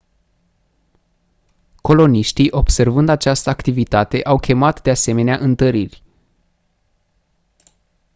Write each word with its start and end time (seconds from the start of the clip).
coloniștii 1.81 2.51
observând 2.51 3.09
această 3.09 3.49
activitate 3.49 4.23
au 4.23 4.37
chemat 4.39 4.81
de 4.83 4.89
asemenea 4.89 5.37
întăriri 5.37 6.03